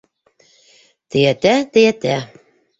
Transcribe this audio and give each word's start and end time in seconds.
—Тейәтә, 1.17 1.53
тейәтә. 1.77 2.19